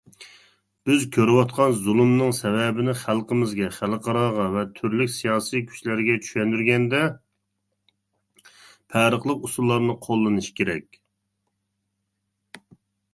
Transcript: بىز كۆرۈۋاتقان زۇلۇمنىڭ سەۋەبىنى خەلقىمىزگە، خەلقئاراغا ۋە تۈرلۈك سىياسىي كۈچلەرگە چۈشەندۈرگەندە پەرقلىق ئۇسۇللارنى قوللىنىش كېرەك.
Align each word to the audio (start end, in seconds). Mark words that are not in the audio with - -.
بىز 0.89 1.03
كۆرۈۋاتقان 1.15 1.73
زۇلۇمنىڭ 1.87 2.31
سەۋەبىنى 2.37 2.95
خەلقىمىزگە، 3.01 3.67
خەلقئاراغا 3.81 4.47
ۋە 4.57 4.63
تۈرلۈك 4.79 5.13
سىياسىي 5.17 5.63
كۈچلەرگە 5.67 6.17
چۈشەندۈرگەندە 6.25 7.03
پەرقلىق 8.95 9.49
ئۇسۇللارنى 9.49 9.99
قوللىنىش 10.09 10.53
كېرەك. 10.61 11.03